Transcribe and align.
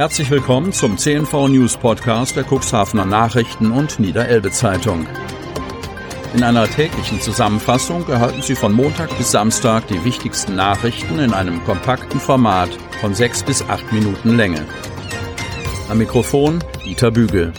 Herzlich 0.00 0.30
willkommen 0.30 0.72
zum 0.72 0.96
CNV 0.96 1.48
News 1.48 1.76
Podcast 1.76 2.34
der 2.34 2.46
Cuxhavener 2.50 3.04
Nachrichten 3.04 3.70
und 3.70 4.00
Niederelbe 4.00 4.50
Zeitung. 4.50 5.06
In 6.32 6.42
einer 6.42 6.66
täglichen 6.66 7.20
Zusammenfassung 7.20 8.08
erhalten 8.08 8.40
Sie 8.40 8.54
von 8.54 8.72
Montag 8.72 9.14
bis 9.18 9.30
Samstag 9.30 9.88
die 9.88 10.02
wichtigsten 10.02 10.56
Nachrichten 10.56 11.18
in 11.18 11.34
einem 11.34 11.62
kompakten 11.64 12.18
Format 12.18 12.70
von 13.02 13.12
sechs 13.12 13.42
bis 13.42 13.60
acht 13.68 13.92
Minuten 13.92 14.38
Länge. 14.38 14.64
Am 15.90 15.98
Mikrofon 15.98 16.64
Dieter 16.82 17.10
Bügel. 17.10 17.52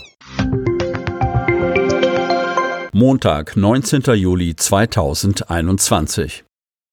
Montag, 2.92 3.56
19. 3.56 4.02
Juli 4.16 4.56
2021. 4.56 6.44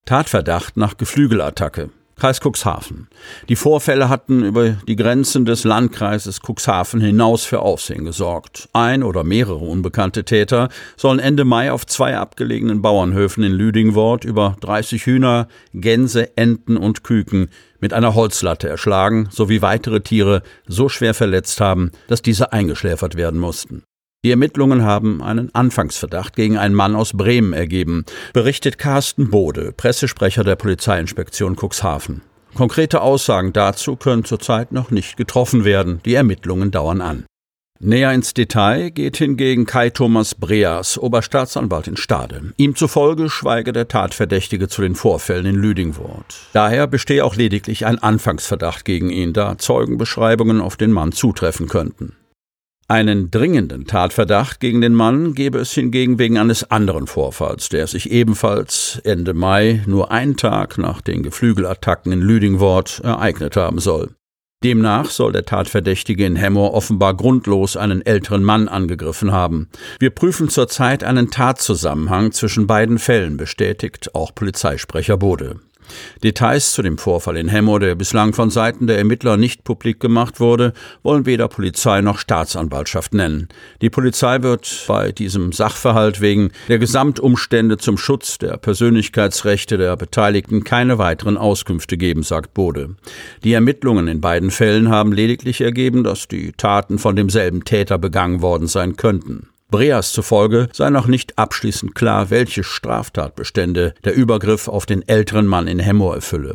Tatverdacht 0.04 0.76
nach 0.76 0.98
Geflügelattacke. 0.98 1.88
Kreis 2.18 2.40
Cuxhaven. 2.40 3.08
Die 3.48 3.56
Vorfälle 3.56 4.08
hatten 4.08 4.44
über 4.44 4.70
die 4.70 4.96
Grenzen 4.96 5.44
des 5.44 5.64
Landkreises 5.64 6.40
Cuxhaven 6.40 7.00
hinaus 7.00 7.44
für 7.44 7.60
Aufsehen 7.60 8.04
gesorgt. 8.04 8.68
Ein 8.72 9.02
oder 9.02 9.22
mehrere 9.22 9.64
unbekannte 9.64 10.24
Täter 10.24 10.68
sollen 10.96 11.20
Ende 11.20 11.44
Mai 11.44 11.70
auf 11.70 11.86
zwei 11.86 12.16
abgelegenen 12.16 12.82
Bauernhöfen 12.82 13.44
in 13.44 13.52
Lüdingwort 13.52 14.24
über 14.24 14.56
30 14.60 15.06
Hühner, 15.06 15.46
Gänse, 15.74 16.36
Enten 16.36 16.76
und 16.76 17.04
Küken 17.04 17.50
mit 17.80 17.92
einer 17.92 18.14
Holzlatte 18.14 18.68
erschlagen 18.68 19.28
sowie 19.30 19.62
weitere 19.62 20.00
Tiere 20.00 20.42
so 20.66 20.88
schwer 20.88 21.14
verletzt 21.14 21.60
haben, 21.60 21.92
dass 22.08 22.22
diese 22.22 22.52
eingeschläfert 22.52 23.14
werden 23.14 23.38
mussten. 23.38 23.84
Die 24.24 24.32
Ermittlungen 24.32 24.82
haben 24.82 25.22
einen 25.22 25.54
Anfangsverdacht 25.54 26.34
gegen 26.34 26.58
einen 26.58 26.74
Mann 26.74 26.96
aus 26.96 27.12
Bremen 27.12 27.52
ergeben, 27.52 28.04
berichtet 28.32 28.76
Carsten 28.76 29.30
Bode, 29.30 29.70
Pressesprecher 29.70 30.42
der 30.42 30.56
Polizeiinspektion 30.56 31.54
Cuxhaven. 31.54 32.22
Konkrete 32.54 33.00
Aussagen 33.00 33.52
dazu 33.52 33.94
können 33.94 34.24
zurzeit 34.24 34.72
noch 34.72 34.90
nicht 34.90 35.16
getroffen 35.16 35.64
werden. 35.64 36.00
Die 36.04 36.14
Ermittlungen 36.14 36.72
dauern 36.72 37.00
an. 37.00 37.26
Näher 37.78 38.12
ins 38.12 38.34
Detail 38.34 38.90
geht 38.90 39.18
hingegen 39.18 39.66
Kai 39.66 39.90
Thomas 39.90 40.34
Breas, 40.34 40.98
Oberstaatsanwalt 40.98 41.86
in 41.86 41.96
Stade. 41.96 42.52
Ihm 42.56 42.74
zufolge 42.74 43.30
schweige 43.30 43.72
der 43.72 43.86
Tatverdächtige 43.86 44.66
zu 44.66 44.82
den 44.82 44.96
Vorfällen 44.96 45.46
in 45.46 45.54
Lüdingwort. 45.54 46.48
Daher 46.52 46.88
bestehe 46.88 47.24
auch 47.24 47.36
lediglich 47.36 47.86
ein 47.86 48.00
Anfangsverdacht 48.00 48.84
gegen 48.84 49.10
ihn, 49.10 49.32
da 49.32 49.58
Zeugenbeschreibungen 49.58 50.60
auf 50.60 50.76
den 50.76 50.90
Mann 50.90 51.12
zutreffen 51.12 51.68
könnten. 51.68 52.16
Einen 52.90 53.30
dringenden 53.30 53.84
Tatverdacht 53.84 54.60
gegen 54.60 54.80
den 54.80 54.94
Mann 54.94 55.34
gebe 55.34 55.58
es 55.58 55.72
hingegen 55.72 56.18
wegen 56.18 56.38
eines 56.38 56.70
anderen 56.70 57.06
Vorfalls, 57.06 57.68
der 57.68 57.86
sich 57.86 58.10
ebenfalls 58.10 58.98
Ende 59.04 59.34
Mai, 59.34 59.82
nur 59.84 60.10
einen 60.10 60.38
Tag 60.38 60.78
nach 60.78 61.02
den 61.02 61.22
Geflügelattacken 61.22 62.12
in 62.12 62.20
Lüdingwort, 62.22 63.00
ereignet 63.04 63.56
haben 63.56 63.78
soll. 63.78 64.14
Demnach 64.64 65.10
soll 65.10 65.32
der 65.32 65.44
Tatverdächtige 65.44 66.24
in 66.24 66.34
Hemmoor 66.34 66.72
offenbar 66.72 67.14
grundlos 67.14 67.76
einen 67.76 68.00
älteren 68.00 68.42
Mann 68.42 68.68
angegriffen 68.68 69.32
haben. 69.32 69.68
Wir 70.00 70.08
prüfen 70.08 70.48
zurzeit 70.48 71.04
einen 71.04 71.30
Tatzusammenhang 71.30 72.32
zwischen 72.32 72.66
beiden 72.66 72.98
Fällen, 72.98 73.36
bestätigt 73.36 74.14
auch 74.14 74.34
Polizeisprecher 74.34 75.18
Bode. 75.18 75.60
Details 76.22 76.72
zu 76.72 76.82
dem 76.82 76.98
Vorfall 76.98 77.36
in 77.36 77.48
Hemmo, 77.48 77.78
der 77.78 77.94
bislang 77.94 78.32
von 78.32 78.50
Seiten 78.50 78.86
der 78.86 78.98
Ermittler 78.98 79.36
nicht 79.36 79.64
publik 79.64 80.00
gemacht 80.00 80.40
wurde, 80.40 80.72
wollen 81.02 81.26
weder 81.26 81.48
Polizei 81.48 82.00
noch 82.00 82.18
Staatsanwaltschaft 82.18 83.14
nennen. 83.14 83.48
Die 83.80 83.90
Polizei 83.90 84.42
wird 84.42 84.84
bei 84.86 85.12
diesem 85.12 85.52
Sachverhalt 85.52 86.20
wegen 86.20 86.50
der 86.68 86.78
Gesamtumstände 86.78 87.78
zum 87.78 87.98
Schutz 87.98 88.38
der 88.38 88.56
Persönlichkeitsrechte 88.56 89.78
der 89.78 89.96
Beteiligten 89.96 90.64
keine 90.64 90.98
weiteren 90.98 91.36
Auskünfte 91.36 91.96
geben, 91.96 92.22
sagt 92.22 92.54
Bode. 92.54 92.96
Die 93.44 93.52
Ermittlungen 93.52 94.08
in 94.08 94.20
beiden 94.20 94.50
Fällen 94.50 94.88
haben 94.88 95.12
lediglich 95.12 95.60
ergeben, 95.60 96.04
dass 96.04 96.28
die 96.28 96.52
Taten 96.52 96.98
von 96.98 97.16
demselben 97.16 97.64
Täter 97.64 97.98
begangen 97.98 98.42
worden 98.42 98.66
sein 98.66 98.96
könnten. 98.96 99.48
Breas 99.70 100.12
zufolge 100.12 100.68
sei 100.72 100.88
noch 100.88 101.06
nicht 101.06 101.36
abschließend 101.36 101.94
klar, 101.94 102.30
welche 102.30 102.64
Straftatbestände 102.64 103.92
der 104.02 104.14
Übergriff 104.14 104.66
auf 104.66 104.86
den 104.86 105.06
älteren 105.06 105.46
Mann 105.46 105.68
in 105.68 105.78
Hemmoor 105.78 106.14
erfülle. 106.14 106.54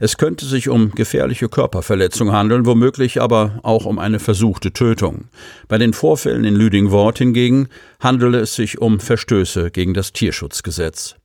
Es 0.00 0.16
könnte 0.16 0.46
sich 0.46 0.70
um 0.70 0.90
gefährliche 0.92 1.50
Körperverletzung 1.50 2.32
handeln, 2.32 2.64
womöglich 2.64 3.20
aber 3.20 3.60
auch 3.62 3.84
um 3.84 3.98
eine 3.98 4.18
versuchte 4.18 4.72
Tötung. 4.72 5.28
Bei 5.68 5.76
den 5.76 5.92
Vorfällen 5.92 6.44
in 6.44 6.54
Lüdingwort 6.54 7.18
hingegen 7.18 7.68
handele 8.00 8.38
es 8.38 8.54
sich 8.54 8.80
um 8.80 8.98
Verstöße 8.98 9.70
gegen 9.70 9.92
das 9.92 10.14
Tierschutzgesetz. 10.14 11.16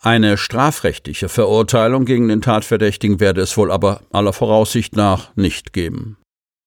Eine 0.00 0.38
strafrechtliche 0.38 1.28
Verurteilung 1.28 2.06
gegen 2.06 2.28
den 2.28 2.40
Tatverdächtigen 2.40 3.20
werde 3.20 3.42
es 3.42 3.56
wohl 3.58 3.70
aber 3.70 4.00
aller 4.12 4.32
Voraussicht 4.32 4.96
nach 4.96 5.36
nicht 5.36 5.74
geben. 5.74 6.16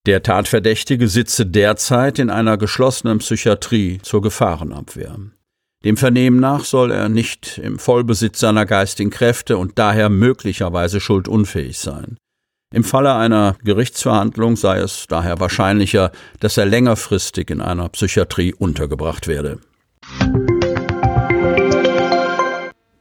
Der 0.06 0.24
Tatverdächtige 0.24 1.08
sitze 1.10 1.46
derzeit 1.46 2.20
in 2.20 2.30
einer 2.30 2.58
geschlossenen 2.58 3.20
Psychiatrie 3.20 4.00
zur 4.02 4.22
Gefahrenabwehr. 4.22 5.18
Dem 5.84 5.98
Vernehmen 5.98 6.40
nach 6.40 6.64
soll 6.64 6.92
er 6.92 7.10
nicht 7.10 7.58
im 7.58 7.80
Vollbesitz 7.80 8.40
seiner 8.40 8.66
geistigen 8.66 9.10
Kräfte 9.10 9.58
und 9.58 9.78
daher 9.78 10.10
möglicherweise 10.10 11.00
schuldunfähig 11.00 11.80
sein. 11.80 12.18
Im 12.74 12.84
Falle 12.84 13.16
einer 13.16 13.56
Gerichtsverhandlung 13.64 14.56
sei 14.56 14.80
es 14.80 15.06
daher 15.08 15.40
wahrscheinlicher, 15.40 16.12
dass 16.40 16.58
er 16.58 16.66
längerfristig 16.66 17.50
in 17.50 17.62
einer 17.62 17.90
Psychiatrie 17.90 18.54
untergebracht 18.54 19.28
werde. 19.28 19.60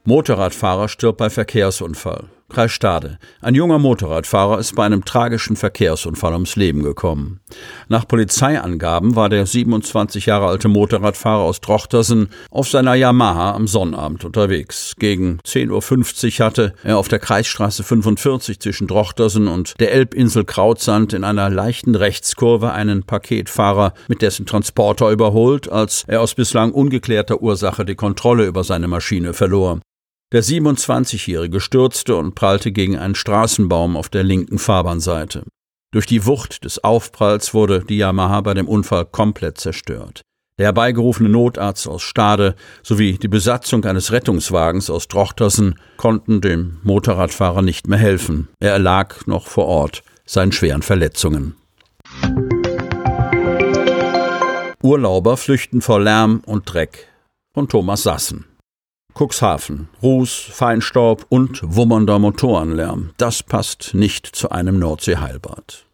Motorradfahrer 0.05 0.89
stirbt 0.89 1.19
bei 1.19 1.29
Verkehrsunfall. 1.29 2.29
Kreis 2.49 2.71
Stade. 2.71 3.19
Ein 3.41 3.55
junger 3.55 3.79
Motorradfahrer 3.79 4.59
ist 4.59 4.75
bei 4.75 4.85
einem 4.85 5.05
tragischen 5.05 5.55
Verkehrsunfall 5.55 6.33
ums 6.33 6.55
Leben 6.55 6.83
gekommen. 6.83 7.39
Nach 7.87 8.07
Polizeiangaben 8.07 9.15
war 9.15 9.29
der 9.29 9.45
27 9.45 10.25
Jahre 10.25 10.47
alte 10.47 10.67
Motorradfahrer 10.67 11.43
aus 11.43 11.61
Trochtersen 11.61 12.29
auf 12.49 12.67
seiner 12.67 12.95
Yamaha 12.95 13.53
am 13.53 13.67
Sonnabend 13.67 14.25
unterwegs. 14.25 14.93
Gegen 14.97 15.39
10.50 15.45 16.39
Uhr 16.39 16.45
hatte 16.45 16.73
er 16.83 16.97
auf 16.97 17.07
der 17.07 17.19
Kreisstraße 17.19 17.83
45 17.83 18.59
zwischen 18.59 18.87
Trochtersen 18.87 19.47
und 19.47 19.79
der 19.79 19.93
Elbinsel 19.93 20.43
Krautsand 20.43 21.13
in 21.13 21.23
einer 21.23 21.49
leichten 21.49 21.95
Rechtskurve 21.95 22.71
einen 22.71 23.03
Paketfahrer 23.03 23.93
mit 24.07 24.21
dessen 24.21 24.45
Transporter 24.45 25.11
überholt, 25.11 25.71
als 25.71 26.03
er 26.07 26.21
aus 26.21 26.35
bislang 26.35 26.71
ungeklärter 26.71 27.41
Ursache 27.41 27.85
die 27.85 27.95
Kontrolle 27.95 28.45
über 28.45 28.63
seine 28.63 28.87
Maschine 28.87 29.33
verlor. 29.33 29.79
Der 30.31 30.43
27-Jährige 30.43 31.59
stürzte 31.59 32.15
und 32.15 32.35
prallte 32.35 32.71
gegen 32.71 32.99
einen 32.99 33.15
Straßenbaum 33.15 33.97
auf 33.97 34.09
der 34.09 34.23
linken 34.23 34.59
Fahrbahnseite. 34.59 35.43
Durch 35.91 36.05
die 36.05 36.27
Wucht 36.27 36.65
des 36.65 36.83
Aufpralls 36.83 37.55
wurde 37.55 37.83
die 37.83 37.97
Yamaha 37.97 38.41
bei 38.41 38.53
dem 38.53 38.67
Unfall 38.67 39.05
komplett 39.05 39.57
zerstört. 39.57 40.21
Der 40.59 40.67
herbeigerufene 40.67 41.29
Notarzt 41.29 41.87
aus 41.87 42.03
Stade 42.03 42.53
sowie 42.83 43.17
die 43.17 43.27
Besatzung 43.27 43.85
eines 43.85 44.11
Rettungswagens 44.11 44.91
aus 44.91 45.07
Drochtersen 45.07 45.79
konnten 45.97 46.41
dem 46.41 46.77
Motorradfahrer 46.83 47.63
nicht 47.63 47.87
mehr 47.87 47.97
helfen. 47.97 48.49
Er 48.59 48.73
erlag 48.73 49.25
noch 49.25 49.47
vor 49.47 49.65
Ort 49.65 50.03
seinen 50.25 50.51
schweren 50.51 50.83
Verletzungen. 50.83 51.55
Urlauber 54.83 55.37
flüchten 55.37 55.81
vor 55.81 55.99
Lärm 55.99 56.43
und 56.45 56.71
Dreck 56.71 57.07
von 57.55 57.67
Thomas 57.67 58.03
Sassen. 58.03 58.48
Cuxhaven, 59.19 59.89
Ruß, 60.01 60.47
Feinstaub 60.49 61.25
und 61.27 61.59
wummernder 61.61 62.19
Motorenlärm. 62.19 63.09
Das 63.17 63.43
passt 63.43 63.93
nicht 63.93 64.25
zu 64.25 64.49
einem 64.49 64.79
Nordseeheilbad. 64.79 65.85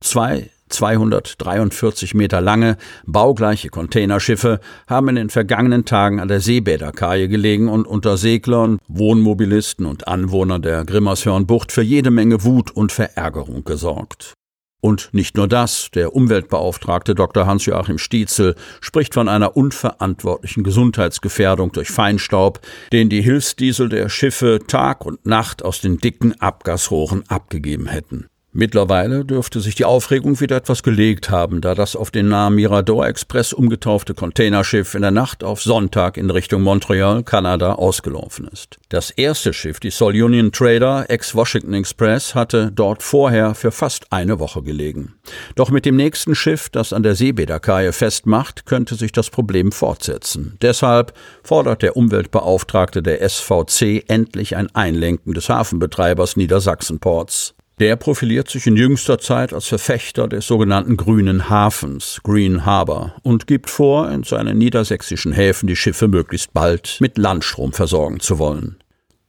Zwei 0.00 0.50
243 0.68 2.12
Meter 2.12 2.42
lange, 2.42 2.76
baugleiche 3.06 3.70
Containerschiffe 3.70 4.60
haben 4.86 5.08
in 5.08 5.14
den 5.14 5.30
vergangenen 5.30 5.86
Tagen 5.86 6.20
an 6.20 6.28
der 6.28 6.40
Seebäderkaje 6.40 7.28
gelegen 7.28 7.68
und 7.68 7.86
unter 7.86 8.18
Seglern, 8.18 8.78
Wohnmobilisten 8.88 9.86
und 9.86 10.06
Anwohnern 10.06 10.60
der 10.60 10.84
Grimmershörnbucht 10.84 11.72
für 11.72 11.82
jede 11.82 12.10
Menge 12.10 12.44
Wut 12.44 12.72
und 12.72 12.92
Verärgerung 12.92 13.64
gesorgt. 13.64 14.34
Und 14.80 15.08
nicht 15.12 15.36
nur 15.36 15.48
das, 15.48 15.90
der 15.94 16.14
Umweltbeauftragte 16.14 17.14
Dr. 17.14 17.46
Hans-Joachim 17.46 17.98
Stietzel 17.98 18.54
spricht 18.80 19.14
von 19.14 19.28
einer 19.28 19.56
unverantwortlichen 19.56 20.64
Gesundheitsgefährdung 20.64 21.72
durch 21.72 21.88
Feinstaub, 21.88 22.60
den 22.92 23.08
die 23.08 23.22
Hilfsdiesel 23.22 23.88
der 23.88 24.08
Schiffe 24.08 24.60
Tag 24.66 25.04
und 25.04 25.24
Nacht 25.26 25.64
aus 25.64 25.80
den 25.80 25.98
dicken 25.98 26.40
Abgasrohren 26.40 27.24
abgegeben 27.28 27.86
hätten. 27.86 28.28
Mittlerweile 28.58 29.26
dürfte 29.26 29.60
sich 29.60 29.74
die 29.74 29.84
Aufregung 29.84 30.40
wieder 30.40 30.56
etwas 30.56 30.82
gelegt 30.82 31.28
haben, 31.28 31.60
da 31.60 31.74
das 31.74 31.94
auf 31.94 32.10
den 32.10 32.28
Namen 32.28 32.56
Mirador 32.56 33.06
Express 33.06 33.52
umgetaufte 33.52 34.14
Containerschiff 34.14 34.94
in 34.94 35.02
der 35.02 35.10
Nacht 35.10 35.44
auf 35.44 35.60
Sonntag 35.60 36.16
in 36.16 36.30
Richtung 36.30 36.62
Montreal, 36.62 37.22
Kanada, 37.22 37.74
ausgelaufen 37.74 38.48
ist. 38.48 38.78
Das 38.88 39.10
erste 39.10 39.52
Schiff, 39.52 39.78
die 39.78 39.90
Sol 39.90 40.14
Union 40.14 40.52
Trader 40.52 41.04
ex-Washington 41.10 41.74
Express, 41.74 42.34
hatte 42.34 42.72
dort 42.74 43.02
vorher 43.02 43.54
für 43.54 43.72
fast 43.72 44.10
eine 44.10 44.38
Woche 44.38 44.62
gelegen. 44.62 45.16
Doch 45.54 45.68
mit 45.68 45.84
dem 45.84 45.96
nächsten 45.96 46.34
Schiff, 46.34 46.70
das 46.70 46.94
an 46.94 47.02
der 47.02 47.14
Seebäderkaje 47.14 47.92
festmacht, 47.92 48.64
könnte 48.64 48.94
sich 48.94 49.12
das 49.12 49.28
Problem 49.28 49.70
fortsetzen. 49.70 50.56
Deshalb 50.62 51.12
fordert 51.42 51.82
der 51.82 51.94
Umweltbeauftragte 51.94 53.02
der 53.02 53.28
SVC 53.28 54.08
endlich 54.08 54.56
ein 54.56 54.74
Einlenken 54.74 55.34
des 55.34 55.50
Hafenbetreibers 55.50 56.38
Niedersachsenports. 56.38 57.55
Der 57.78 57.96
profiliert 57.96 58.48
sich 58.48 58.66
in 58.66 58.76
jüngster 58.76 59.18
Zeit 59.18 59.52
als 59.52 59.66
Verfechter 59.66 60.28
des 60.28 60.46
sogenannten 60.46 60.96
grünen 60.96 61.50
Hafens, 61.50 62.20
Green 62.22 62.64
Harbor, 62.64 63.14
und 63.22 63.46
gibt 63.46 63.68
vor, 63.68 64.10
in 64.10 64.22
seinen 64.22 64.56
niedersächsischen 64.56 65.32
Häfen 65.32 65.66
die 65.66 65.76
Schiffe 65.76 66.08
möglichst 66.08 66.54
bald 66.54 66.96
mit 67.00 67.18
Landstrom 67.18 67.74
versorgen 67.74 68.20
zu 68.20 68.38
wollen. 68.38 68.76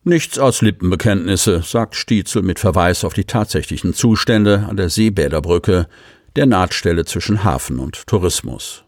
Nichts 0.06 0.40
als 0.40 0.62
Lippenbekenntnisse, 0.62 1.62
sagt 1.62 1.96
Stietzel 1.96 2.42
mit 2.42 2.60
Verweis 2.60 3.04
auf 3.04 3.14
die 3.14 3.26
tatsächlichen 3.26 3.94
Zustände 3.94 4.66
an 4.70 4.78
der 4.78 4.88
Seebäderbrücke, 4.88 5.88
der 6.38 6.46
Nahtstelle 6.46 7.04
zwischen 7.04 7.44
Hafen 7.44 7.80
und 7.80 8.08
Tourismus. 8.08 8.86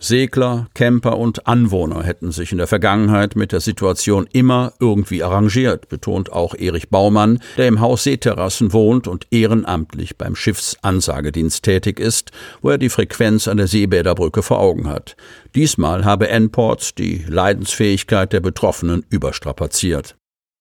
Segler, 0.00 0.66
Camper 0.74 1.16
und 1.16 1.46
Anwohner 1.46 2.02
hätten 2.02 2.32
sich 2.32 2.50
in 2.52 2.58
der 2.58 2.66
Vergangenheit 2.66 3.36
mit 3.36 3.52
der 3.52 3.60
Situation 3.60 4.28
immer 4.32 4.72
irgendwie 4.80 5.22
arrangiert, 5.22 5.88
betont 5.88 6.32
auch 6.32 6.54
Erich 6.54 6.90
Baumann, 6.90 7.38
der 7.56 7.68
im 7.68 7.80
Haus 7.80 8.04
Seeterrassen 8.04 8.72
wohnt 8.72 9.06
und 9.06 9.26
ehrenamtlich 9.30 10.18
beim 10.18 10.34
Schiffsansagedienst 10.34 11.62
tätig 11.62 12.00
ist, 12.00 12.32
wo 12.60 12.70
er 12.70 12.78
die 12.78 12.90
Frequenz 12.90 13.46
an 13.46 13.56
der 13.56 13.68
Seebäderbrücke 13.68 14.42
vor 14.42 14.58
Augen 14.58 14.88
hat. 14.88 15.16
Diesmal 15.54 16.04
habe 16.04 16.28
N-Ports 16.28 16.94
die 16.96 17.24
Leidensfähigkeit 17.28 18.32
der 18.32 18.40
Betroffenen 18.40 19.06
überstrapaziert. 19.08 20.16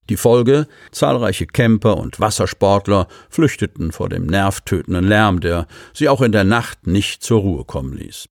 Die 0.09 0.18
Folge? 0.18 0.68
Zahlreiche 0.91 1.47
Camper 1.47 1.97
und 1.97 2.19
Wassersportler 2.19 3.07
flüchteten 3.30 3.91
vor 3.91 4.09
dem 4.09 4.25
nervtötenden 4.25 5.06
Lärm, 5.06 5.39
der 5.39 5.68
sie 5.94 6.07
auch 6.07 6.21
in 6.21 6.31
der 6.31 6.44
Nacht 6.44 6.88
nicht 6.88 7.24
zur 7.24 7.41
Ruhe 7.41 7.63
kommen 7.65 7.94
ließ. 7.94 8.27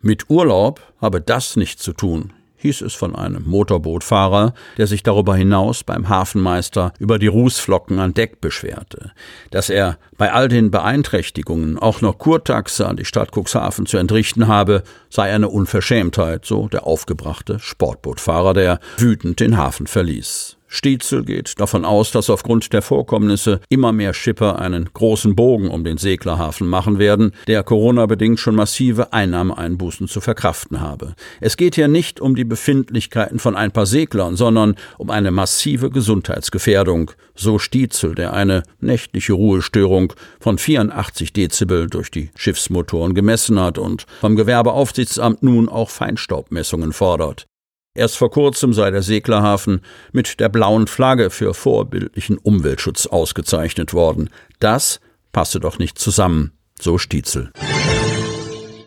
Mit 0.00 0.28
Urlaub 0.28 0.80
habe 1.00 1.20
das 1.20 1.56
nichts 1.56 1.82
zu 1.82 1.94
tun, 1.94 2.32
hieß 2.56 2.82
es 2.82 2.94
von 2.94 3.14
einem 3.14 3.44
Motorbootfahrer, 3.44 4.52
der 4.76 4.86
sich 4.86 5.02
darüber 5.02 5.34
hinaus 5.34 5.82
beim 5.82 6.08
Hafenmeister 6.08 6.92
über 6.98 7.18
die 7.18 7.26
Rußflocken 7.26 7.98
an 7.98 8.12
Deck 8.12 8.40
beschwerte. 8.40 9.12
Dass 9.50 9.70
er 9.70 9.98
bei 10.18 10.32
all 10.32 10.48
den 10.48 10.70
Beeinträchtigungen 10.70 11.78
auch 11.78 12.00
noch 12.00 12.18
Kurtaxe 12.18 12.86
an 12.86 12.96
die 12.96 13.04
Stadt 13.04 13.30
Cuxhaven 13.34 13.86
zu 13.86 13.96
entrichten 13.96 14.46
habe, 14.46 14.82
sei 15.08 15.32
eine 15.32 15.48
Unverschämtheit, 15.48 16.44
so 16.44 16.68
der 16.68 16.86
aufgebrachte 16.86 17.58
Sportbootfahrer, 17.58 18.52
der 18.52 18.80
wütend 18.98 19.40
den 19.40 19.56
Hafen 19.56 19.86
verließ. 19.86 20.58
Stietzel 20.74 21.24
geht 21.24 21.60
davon 21.60 21.84
aus, 21.84 22.10
dass 22.10 22.28
aufgrund 22.28 22.72
der 22.72 22.82
Vorkommnisse 22.82 23.60
immer 23.68 23.92
mehr 23.92 24.12
Schipper 24.12 24.58
einen 24.58 24.90
großen 24.92 25.36
Bogen 25.36 25.68
um 25.68 25.84
den 25.84 25.98
Seglerhafen 25.98 26.66
machen 26.66 26.98
werden, 26.98 27.30
der 27.46 27.62
Corona-bedingt 27.62 28.40
schon 28.40 28.56
massive 28.56 29.12
Einnahmeeinbußen 29.12 30.08
zu 30.08 30.20
verkraften 30.20 30.80
habe. 30.80 31.14
Es 31.40 31.56
geht 31.56 31.76
hier 31.76 31.86
nicht 31.86 32.20
um 32.20 32.34
die 32.34 32.44
Befindlichkeiten 32.44 33.38
von 33.38 33.54
ein 33.54 33.70
paar 33.70 33.86
Seglern, 33.86 34.34
sondern 34.34 34.74
um 34.98 35.10
eine 35.10 35.30
massive 35.30 35.90
Gesundheitsgefährdung, 35.90 37.12
so 37.36 37.60
Stietzel, 37.60 38.16
der 38.16 38.32
eine 38.32 38.64
nächtliche 38.80 39.34
Ruhestörung 39.34 40.12
von 40.40 40.58
84 40.58 41.32
Dezibel 41.32 41.88
durch 41.88 42.10
die 42.10 42.30
Schiffsmotoren 42.34 43.14
gemessen 43.14 43.60
hat 43.60 43.78
und 43.78 44.06
vom 44.20 44.34
Gewerbeaufsichtsamt 44.34 45.44
nun 45.44 45.68
auch 45.68 45.90
Feinstaubmessungen 45.90 46.92
fordert. 46.92 47.46
Erst 47.96 48.16
vor 48.16 48.32
kurzem 48.32 48.72
sei 48.72 48.90
der 48.90 49.02
Seglerhafen 49.02 49.80
mit 50.10 50.40
der 50.40 50.48
blauen 50.48 50.88
Flagge 50.88 51.30
für 51.30 51.54
vorbildlichen 51.54 52.38
Umweltschutz 52.38 53.06
ausgezeichnet 53.06 53.94
worden. 53.94 54.30
Das 54.58 54.98
passe 55.30 55.60
doch 55.60 55.78
nicht 55.78 55.96
zusammen, 55.96 56.50
so 56.80 56.98
Stietzel. 56.98 57.52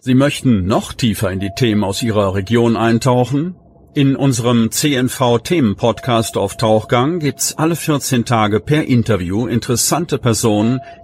Sie 0.02 0.14
möchten 0.14 0.66
noch 0.66 0.92
tiefer 0.92 1.32
in 1.32 1.40
die 1.40 1.52
Themen 1.56 1.86
aus 1.86 2.04
Ihrer 2.04 2.36
Region 2.36 2.76
eintauchen? 2.76 3.56
In 3.94 4.18
unserem 4.18 4.72
CNV-Themen-Podcast 4.72 6.36
auf 6.36 6.58
Tauchgang 6.58 7.20
gibt's 7.20 7.58
alle 7.58 7.78
14 7.78 8.26
Tage 8.26 8.60
per 8.60 8.84
Interview 8.84 9.48
interessante 9.48 10.18
Personen, 10.18 10.82